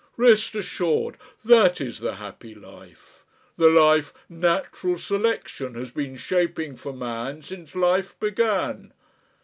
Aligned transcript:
Rest 0.17 0.55
assured 0.55 1.15
that 1.45 1.79
is 1.79 1.99
the 1.99 2.15
happy 2.15 2.55
life; 2.55 3.23
the 3.55 3.69
life 3.69 4.11
Natural 4.27 4.97
Selection 4.97 5.75
has 5.75 5.91
been 5.91 6.17
shaping 6.17 6.75
for 6.75 6.91
man 6.91 7.43
since 7.43 7.75
life 7.75 8.19
began. 8.19 8.93